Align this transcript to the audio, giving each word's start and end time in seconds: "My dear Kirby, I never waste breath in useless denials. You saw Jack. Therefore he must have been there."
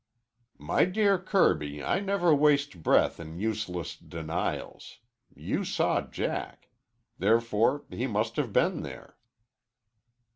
"My 0.57 0.85
dear 0.85 1.19
Kirby, 1.19 1.83
I 1.83 1.99
never 1.99 2.33
waste 2.33 2.81
breath 2.81 3.19
in 3.19 3.37
useless 3.37 3.95
denials. 3.95 4.97
You 5.35 5.63
saw 5.63 6.01
Jack. 6.01 6.69
Therefore 7.19 7.85
he 7.91 8.07
must 8.07 8.35
have 8.37 8.51
been 8.51 8.81
there." 8.81 9.17